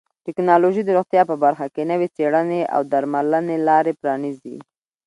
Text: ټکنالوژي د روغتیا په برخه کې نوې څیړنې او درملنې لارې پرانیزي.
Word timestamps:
ټکنالوژي 0.25 0.81
د 0.85 0.89
روغتیا 0.97 1.21
په 1.31 1.35
برخه 1.43 1.65
کې 1.73 1.83
نوې 1.91 2.07
څیړنې 2.15 2.61
او 2.75 2.81
درملنې 2.91 3.57
لارې 3.67 3.93
پرانیزي. 4.01 4.57